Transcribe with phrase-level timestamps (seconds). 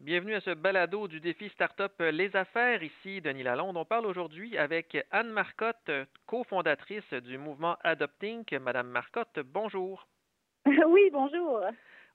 [0.00, 2.82] Bienvenue à ce balado du défi Startup Les Affaires.
[2.82, 3.76] Ici Denis Lalonde.
[3.76, 5.90] On parle aujourd'hui avec Anne Marcotte,
[6.24, 8.46] cofondatrice du mouvement Adopting.
[8.60, 10.08] Madame Marcotte, bonjour.
[10.66, 11.60] Oui, bonjour.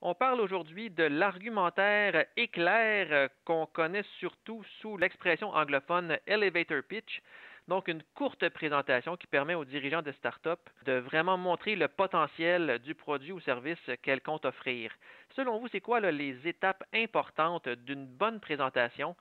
[0.02, 7.22] On parle aujourd'hui de l'argumentaire éclair qu'on connaît surtout sous l'expression anglophone elevator pitch.
[7.68, 12.80] Donc, une courte présentation qui permet aux dirigeants de start-up de vraiment montrer le potentiel
[12.80, 14.92] du produit ou service qu'elles comptent offrir.
[15.36, 19.16] Selon vous, c'est quoi les étapes importantes d'une bonne présentation,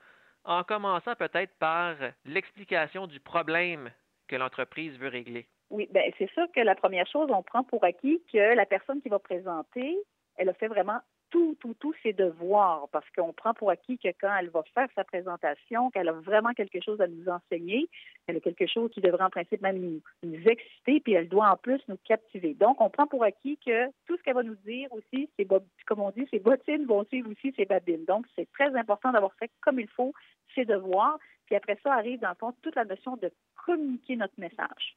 [0.44, 1.96] en commençant peut-être par
[2.26, 3.90] l'explication du problème
[4.28, 5.46] que l'entreprise veut régler?
[5.70, 9.00] Oui, bien, c'est sûr que la première chose, on prend pour acquis que la personne
[9.00, 9.96] qui va présenter,
[10.36, 11.00] elle a fait vraiment
[11.34, 14.86] tout, tout, tout ses devoirs, parce qu'on prend pour acquis que quand elle va faire
[14.94, 17.88] sa présentation, qu'elle a vraiment quelque chose à nous enseigner,
[18.28, 19.80] elle a quelque chose qui devrait en principe même
[20.22, 22.54] nous, exciter, puis elle doit en plus nous captiver.
[22.54, 25.44] Donc, on prend pour acquis que tout ce qu'elle va nous dire aussi, c'est
[25.86, 28.04] comme on dit, ses bottines vont suivre aussi ses babines.
[28.04, 30.12] Donc, c'est très important d'avoir fait comme il faut
[30.54, 31.18] ses devoirs.
[31.46, 33.32] Puis après ça arrive, dans le fond, toute la notion de
[33.66, 34.96] communiquer notre message.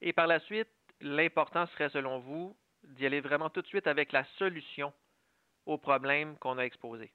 [0.00, 0.68] Et par la suite,
[1.02, 4.90] l'important serait, selon vous, d'y aller vraiment tout de suite avec la solution
[5.66, 7.10] aux problèmes qu'on a exposés?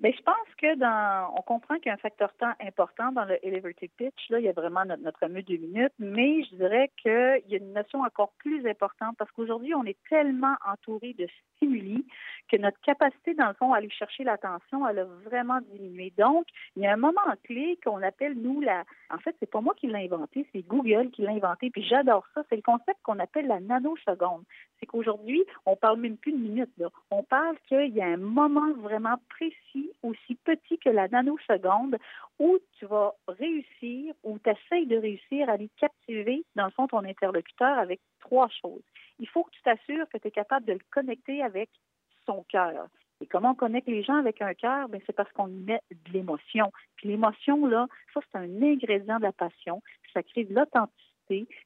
[0.00, 3.24] Bien, je pense que dans, on comprend qu'il y a un facteur temps important dans
[3.24, 4.30] le elevator pitch.
[4.30, 7.54] Là, il y a vraiment notre, notre fameux deux minutes, mais je dirais qu'il y
[7.54, 12.06] a une notion encore plus importante parce qu'aujourd'hui, on est tellement entouré de stimuli
[12.48, 16.12] que notre capacité, dans le fond, à aller chercher l'attention, elle a vraiment diminué.
[16.16, 16.46] Donc,
[16.76, 18.84] il y a un moment clé qu'on appelle, nous, la.
[19.10, 22.24] En fait, c'est pas moi qui l'ai inventé, c'est Google qui l'a inventé, puis j'adore
[22.34, 22.42] ça.
[22.48, 24.44] C'est le concept qu'on appelle la nanoseconde.
[24.80, 26.88] C'est qu'aujourd'hui, on parle même plus de minutes, là.
[27.10, 31.98] On parle qu'il y a un moment vraiment précis aussi petit que la nanoseconde
[32.38, 36.86] où tu vas réussir ou tu essaies de réussir à aller captiver, dans le fond,
[36.86, 38.82] ton interlocuteur avec trois choses.
[39.18, 41.68] Il faut que tu t'assures que tu es capable de le connecter avec
[42.48, 42.88] cœur.
[43.20, 44.88] Et comment on connecte les gens avec un cœur?
[44.88, 46.72] Ben, c'est parce qu'on y met de l'émotion.
[46.96, 49.82] Puis l'émotion, là, ça, c'est un ingrédient de la passion.
[50.14, 51.08] Ça crée de l'authenticité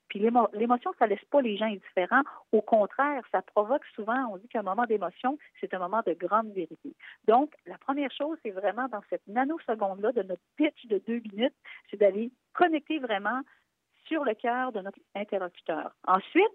[0.09, 2.23] puis l'émotion, ça laisse pas les gens indifférents.
[2.53, 6.53] Au contraire, ça provoque souvent, on dit qu'un moment d'émotion, c'est un moment de grande
[6.53, 6.95] vérité.
[7.27, 11.55] Donc, la première chose, c'est vraiment dans cette nanoseconde-là de notre pitch de deux minutes,
[11.91, 13.41] c'est d'aller connecter vraiment
[14.07, 15.93] sur le cœur de notre interlocuteur.
[16.07, 16.53] Ensuite,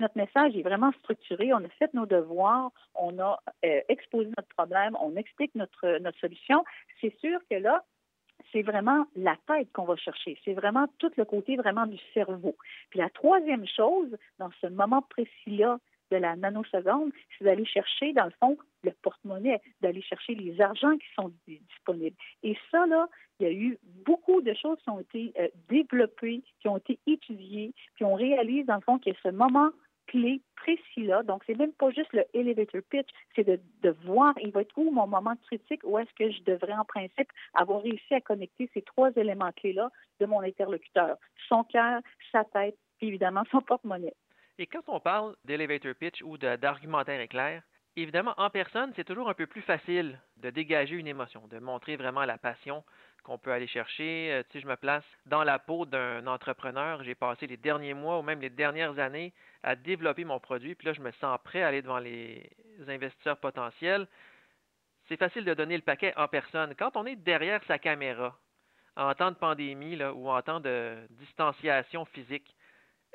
[0.00, 4.48] notre message est vraiment structuré, on a fait nos devoirs, on a euh, exposé notre
[4.48, 6.64] problème, on explique notre, notre solution,
[7.00, 7.84] c'est sûr que là,
[8.52, 10.38] c'est vraiment la tête qu'on va chercher.
[10.44, 12.56] C'est vraiment tout le côté vraiment du cerveau.
[12.90, 15.78] Puis la troisième chose, dans ce moment précis-là
[16.10, 20.96] de la nanoseconde, c'est d'aller chercher, dans le fond, le porte-monnaie, d'aller chercher les argents
[20.96, 21.32] qui sont
[22.42, 23.08] Et ça, là,
[23.40, 26.98] il y a eu beaucoup de choses qui ont été euh, développées, qui ont été
[27.06, 29.70] étudiées, puis on réalise, dans le fond, qu'il y a ce moment
[30.06, 31.22] clé précis-là.
[31.22, 34.76] Donc, c'est même pas juste le elevator pitch, c'est de, de, voir, il va être
[34.76, 38.70] où mon moment critique, où est-ce que je devrais, en principe, avoir réussi à connecter
[38.74, 39.90] ces trois éléments clés-là
[40.20, 41.16] de mon interlocuteur.
[41.48, 42.00] Son cœur,
[42.32, 44.14] sa tête, puis évidemment son porte-monnaie.
[44.58, 47.62] Et quand on parle d'elevator pitch ou d'argumentaire éclair,
[47.96, 51.96] évidemment, en personne, c'est toujours un peu plus facile de dégager une émotion, de montrer
[51.96, 52.84] vraiment la passion
[53.22, 54.32] qu'on peut aller chercher.
[54.32, 58.18] Euh, si je me place dans la peau d'un entrepreneur, j'ai passé les derniers mois
[58.18, 59.32] ou même les dernières années
[59.62, 62.50] à développer mon produit, puis là, je me sens prêt à aller devant les
[62.88, 64.06] investisseurs potentiels.
[65.08, 66.74] C'est facile de donner le paquet en personne.
[66.76, 68.38] Quand on est derrière sa caméra,
[68.96, 72.54] en temps de pandémie là, ou en temps de distanciation physique,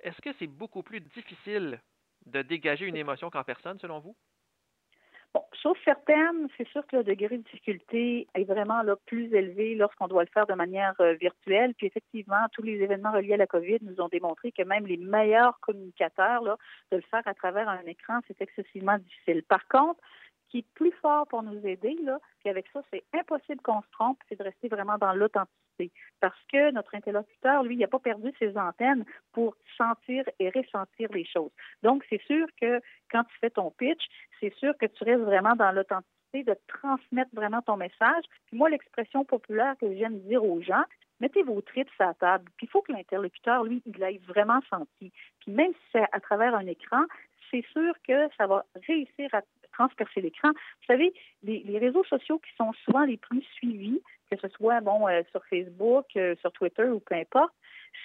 [0.03, 1.79] est-ce que c'est beaucoup plus difficile
[2.25, 4.15] de dégager une émotion qu'en personne, selon vous?
[5.35, 9.75] Bon, sauf certaines, c'est sûr que le degré de difficulté est vraiment là, plus élevé
[9.75, 11.75] lorsqu'on doit le faire de manière euh, virtuelle.
[11.75, 14.97] Puis effectivement, tous les événements reliés à la COVID nous ont démontré que même les
[14.97, 16.57] meilleurs communicateurs, là,
[16.91, 19.43] de le faire à travers un écran, c'est excessivement difficile.
[19.43, 19.99] Par contre,
[20.49, 23.91] qui est plus fort pour nous aider, là, puis avec ça, c'est impossible qu'on se
[23.91, 25.91] trompe, c'est de rester vraiment dans l'authenticité.
[26.19, 31.09] Parce que notre interlocuteur, lui, il n'a pas perdu ses antennes pour sentir et ressentir
[31.13, 31.51] les choses.
[31.83, 34.03] Donc, c'est sûr que quand tu fais ton pitch,
[34.39, 38.23] c'est sûr que tu restes vraiment dans l'authenticité de transmettre vraiment ton message.
[38.47, 40.83] Puis moi, l'expression populaire que j'aime dire aux gens,
[41.19, 42.51] mettez vos tripes à la table.
[42.57, 45.11] Puis il faut que l'interlocuteur, lui, il l'ait vraiment senti.
[45.39, 47.03] Puis même si c'est à travers un écran,
[47.51, 49.41] c'est sûr que ça va réussir à
[49.79, 50.49] transpercer l'écran.
[50.49, 55.07] Vous savez, les, réseaux sociaux qui sont souvent les plus suivis, que ce soit bon
[55.07, 57.53] euh, sur Facebook, euh, sur Twitter ou peu importe,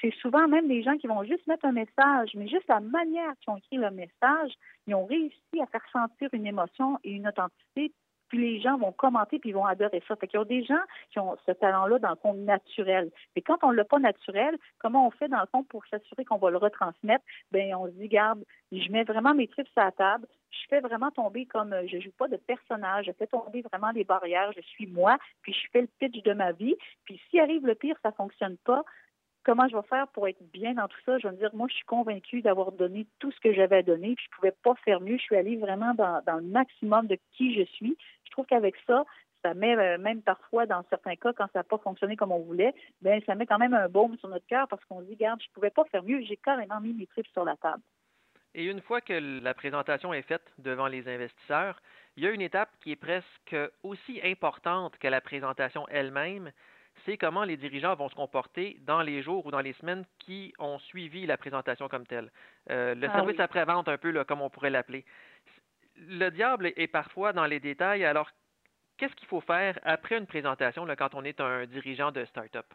[0.01, 3.33] c'est souvent même des gens qui vont juste mettre un message, mais juste la manière
[3.41, 4.53] qu'ils ont écrit le message,
[4.87, 7.93] ils ont réussi à faire sentir une émotion et une authenticité
[8.35, 10.17] puis les gens vont commenter, puis ils vont adorer ça.
[10.17, 10.83] Fait qu'il y a des gens
[11.13, 13.13] qui ont ce talent-là, dans le fond, naturel.
[13.37, 16.25] Mais quand on ne l'a pas naturel, comment on fait, dans le fond, pour s'assurer
[16.25, 17.25] qu'on va le retransmettre?
[17.53, 18.43] Ben on se dit, garde,
[18.73, 22.01] je mets vraiment mes trips à la table, je fais vraiment tomber comme euh, je
[22.01, 25.71] joue pas de personnage, je fais tomber vraiment les barrières, je suis moi, puis je
[25.71, 26.75] fais le pitch de ma vie.
[27.05, 28.83] Puis s'il arrive le pire, ça fonctionne pas,
[29.45, 31.19] comment je vais faire pour être bien dans tout ça?
[31.19, 33.83] Je vais me dire, moi, je suis convaincue d'avoir donné tout ce que j'avais à
[33.83, 35.19] donner, puis je ne pouvais pas faire mieux.
[35.19, 37.97] Je suis allée vraiment dans, le maximum de qui je suis.
[38.35, 39.05] Je trouve qu'avec ça,
[39.43, 42.41] ça met euh, même parfois, dans certains cas, quand ça n'a pas fonctionné comme on
[42.41, 45.13] voulait, bien, ça met quand même un baume sur notre cœur parce qu'on se dit,
[45.13, 46.21] regarde, je ne pouvais pas faire mieux.
[46.23, 47.81] J'ai carrément mis mes tripes sur la table.
[48.57, 51.81] Et une fois que la présentation est faite devant les investisseurs,
[52.17, 56.51] il y a une étape qui est presque aussi importante que la présentation elle-même,
[57.05, 60.53] c'est comment les dirigeants vont se comporter dans les jours ou dans les semaines qui
[60.59, 62.33] ont suivi la présentation comme telle.
[62.71, 65.05] Euh, le ah service après-vente, un peu là, comme on pourrait l'appeler.
[65.97, 68.05] Le diable est parfois dans les détails.
[68.05, 68.31] Alors,
[68.97, 72.67] qu'est-ce qu'il faut faire après une présentation quand on est un dirigeant de start-up?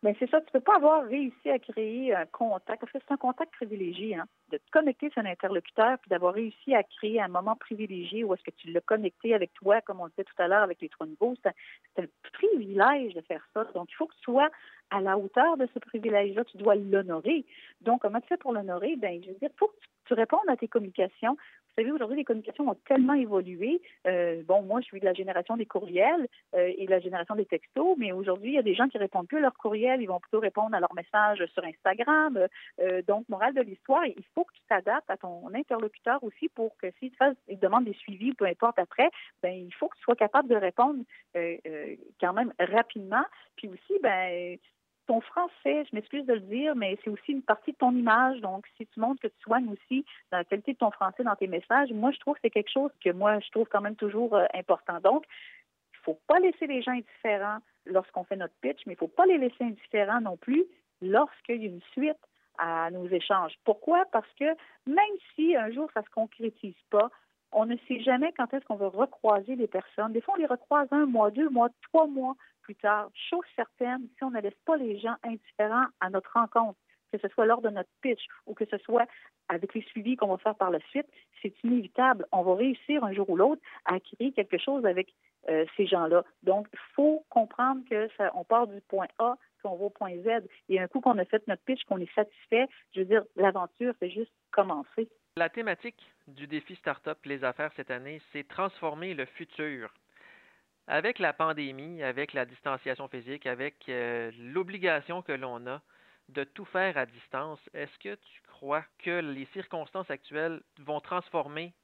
[0.00, 2.98] Bien, c'est ça, tu ne peux pas avoir réussi à créer un contact, parce que
[3.00, 6.84] c'est un contact privilégié, hein, de te connecter sur un interlocuteur, puis d'avoir réussi à
[6.84, 10.10] créer un moment privilégié où est-ce que tu l'as connecté avec toi, comme on le
[10.10, 11.34] disait tout à l'heure avec les trois niveaux.
[11.42, 11.48] C'est
[12.00, 13.64] un, privilège de faire ça.
[13.74, 14.48] Donc, il faut que tu sois
[14.90, 17.44] à la hauteur de ce privilège-là, tu dois l'honorer.
[17.80, 18.94] Donc, comment tu fais pour l'honorer?
[18.94, 19.74] Bien, je veux dire, il faut que
[20.04, 21.36] tu répondes à tes communications
[21.78, 23.80] vous savez, aujourd'hui, les communications ont tellement évolué.
[24.08, 26.26] Euh, bon, moi, je suis de la génération des courriels
[26.56, 28.98] euh, et de la génération des textos, mais aujourd'hui, il y a des gens qui
[28.98, 32.48] répondent plus à leurs courriels, ils vont plutôt répondre à leurs messages sur Instagram.
[32.80, 36.76] Euh, donc, morale de l'histoire, il faut que tu t'adaptes à ton interlocuteur aussi pour
[36.78, 39.10] que s'il te, demande des suivis, peu importe après,
[39.40, 41.04] ben il faut que tu sois capable de répondre
[42.20, 43.24] quand même rapidement.
[43.56, 44.58] Puis aussi, ben
[45.08, 48.40] ton français, je m'excuse de le dire, mais c'est aussi une partie de ton image.
[48.40, 51.46] Donc, si tu montres que tu soignes aussi la qualité de ton français dans tes
[51.46, 54.36] messages, moi, je trouve que c'est quelque chose que moi, je trouve quand même toujours
[54.36, 55.00] euh, important.
[55.00, 55.24] Donc,
[55.94, 58.98] il ne faut pas laisser les gens indifférents lorsqu'on fait notre pitch, mais il ne
[58.98, 60.64] faut pas les laisser indifférents non plus
[61.00, 62.20] lorsqu'il y a une suite
[62.58, 63.54] à nos échanges.
[63.64, 64.04] Pourquoi?
[64.12, 64.44] Parce que
[64.86, 67.10] même si un jour ça ne se concrétise pas,
[67.52, 70.12] on ne sait jamais quand est-ce qu'on va recroiser les personnes.
[70.12, 72.34] Des fois, on les recroise un mois, deux mois, trois mois
[72.68, 73.08] plus tard.
[73.30, 76.78] Chose certaine, si on ne laisse pas les gens indifférents à notre rencontre,
[77.10, 79.06] que ce soit lors de notre pitch ou que ce soit
[79.48, 81.06] avec les suivis qu'on va faire par la suite,
[81.40, 82.26] c'est inévitable.
[82.30, 85.14] On va réussir un jour ou l'autre à créer quelque chose avec
[85.48, 86.24] euh, ces gens-là.
[86.42, 90.46] Donc, il faut comprendre que on part du point A qu'on va au point Z.
[90.68, 93.94] Et un coup qu'on a fait notre pitch, qu'on est satisfait, je veux dire, l'aventure,
[93.98, 95.08] c'est juste commencer.
[95.36, 99.90] La thématique du défi Startup Les Affaires cette année, c'est transformer le futur.
[100.90, 105.82] Avec la pandémie, avec la distanciation physique, avec euh, l'obligation que l'on a
[106.30, 111.74] de tout faire à distance, est-ce que tu crois que les circonstances actuelles vont transformer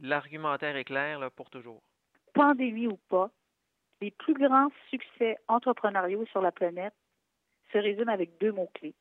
[0.00, 1.82] l'argumentaire éclair pour toujours?
[2.32, 3.30] Pandémie ou pas,
[4.00, 6.94] les plus grands succès entrepreneuriaux sur la planète
[7.70, 8.94] se résument avec deux mots-clés,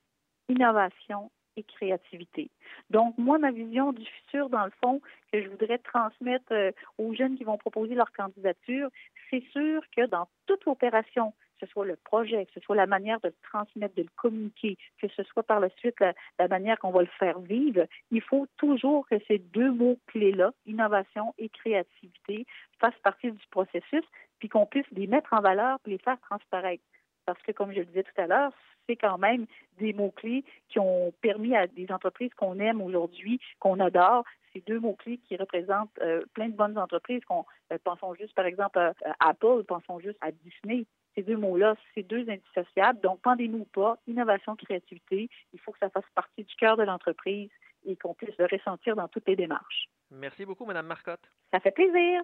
[0.49, 2.49] innovation et créativité.
[2.89, 5.01] Donc, moi, ma vision du futur, dans le fond,
[5.31, 8.89] que je voudrais transmettre euh, aux jeunes qui vont proposer leur candidature,
[9.33, 12.85] c'est sûr que dans toute opération, que ce soit le projet, que ce soit la
[12.85, 16.77] manière de le transmettre, de le communiquer, que ce soit par la suite la, manière
[16.77, 22.45] qu'on va le faire vivre, il faut toujours que ces deux mots-clés-là, innovation et créativité,
[22.79, 24.03] fassent partie du processus,
[24.37, 26.83] puis qu'on puisse les mettre en valeur et les faire transparaître.
[27.25, 28.51] Parce que, comme je le disais tout à l'heure,
[28.87, 29.45] c'est quand même
[29.79, 34.79] des mots-clés qui ont permis à des entreprises qu'on aime aujourd'hui, qu'on adore, ces deux
[34.79, 37.23] mots-clés qui représentent euh, plein de bonnes entreprises.
[37.25, 40.85] Qu'on, euh, pensons juste, par exemple, à, Apple, pensons juste à Disney.
[41.15, 42.99] Ces deux mots-là, c'est deux indissociables.
[43.01, 46.83] Donc, pendez-nous ou pas, innovation, créativité, il faut que ça fasse partie du cœur de
[46.83, 47.49] l'entreprise
[47.85, 49.87] et qu'on puisse le ressentir dans toutes les démarches.
[50.11, 51.27] Merci beaucoup, Mme Marcotte.
[51.51, 52.21] Ça fait plaisir.